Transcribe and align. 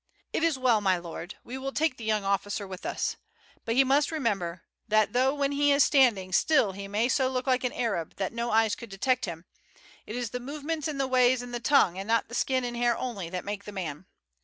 It 0.33 0.41
is 0.43 0.57
well, 0.57 0.81
my 0.81 0.97
lord, 0.97 1.35
we 1.43 1.59
will 1.59 1.71
take 1.71 1.97
the 1.97 2.03
young 2.03 2.23
officer 2.23 2.67
with 2.67 2.87
us; 2.87 3.17
but 3.65 3.75
he 3.75 3.83
must 3.83 4.11
remember 4.11 4.63
that 4.87 5.13
though 5.13 5.31
when 5.35 5.51
he 5.51 5.71
is 5.71 5.83
standing 5.83 6.31
still 6.33 6.71
he 6.71 6.87
may 6.87 7.03
look 7.03 7.11
so 7.11 7.29
like 7.45 7.63
an 7.63 7.73
Arab 7.73 8.15
that 8.15 8.33
no 8.33 8.49
eyes 8.49 8.73
could 8.73 8.89
detect 8.89 9.25
him, 9.25 9.45
it 10.07 10.15
is 10.15 10.31
the 10.31 10.39
movements 10.39 10.87
and 10.87 10.99
the 10.99 11.05
ways 11.05 11.43
and 11.43 11.53
the 11.53 11.59
tongue, 11.59 11.99
and 11.99 12.07
not 12.07 12.29
the 12.29 12.33
skin 12.33 12.63
and 12.63 12.75
hair 12.77 12.97
only, 12.97 13.29
that 13.29 13.45
make 13.45 13.67
a 13.67 13.71
man. 13.71 14.07